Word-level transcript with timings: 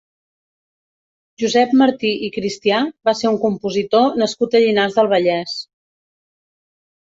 Josep 1.43 1.75
Martí 1.81 2.13
i 2.29 2.31
Cristià 2.39 2.81
va 3.11 3.15
ser 3.21 3.29
un 3.35 3.39
compositor 3.45 4.19
nascut 4.25 4.61
a 4.61 4.65
Llinars 4.67 5.01
del 5.01 5.15
Vallès. 5.17 5.57